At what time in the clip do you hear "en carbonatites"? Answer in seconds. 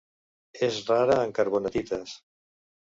1.27-2.19